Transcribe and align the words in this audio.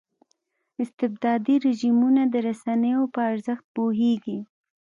استبدادي 0.83 1.55
رژیمونه 1.65 2.21
د 2.33 2.35
رسنیو 2.47 3.01
په 3.13 3.19
ارزښت 3.31 3.65
پوهېږي. 3.75 4.39